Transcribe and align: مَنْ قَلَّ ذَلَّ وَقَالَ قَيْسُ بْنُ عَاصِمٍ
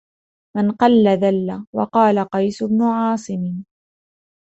مَنْ 0.57 0.71
قَلَّ 0.71 1.07
ذَلَّ 1.07 1.65
وَقَالَ 1.73 2.19
قَيْسُ 2.33 2.63
بْنُ 2.63 2.81
عَاصِمٍ 2.83 3.63